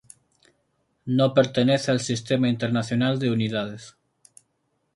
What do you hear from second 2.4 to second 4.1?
Internacional de Unidades.